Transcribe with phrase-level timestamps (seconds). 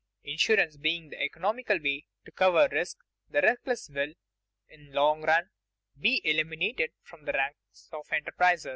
[0.23, 2.97] Insurance being the economical way to cover risk,
[3.29, 4.15] the reckless will,
[4.67, 5.51] in the long run,
[5.95, 8.69] be eliminated from the ranks of enterprisers.